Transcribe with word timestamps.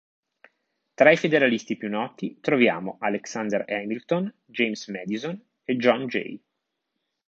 Tra 0.95 1.11
i 1.11 1.15
federalisti 1.15 1.77
più 1.77 1.87
noti 1.87 2.39
troviamo 2.41 2.97
Alexander 3.01 3.63
Hamilton, 3.67 4.33
James 4.45 4.87
Madison 4.87 5.39
e 5.63 5.75
John 5.75 6.07
Jay. 6.07 6.43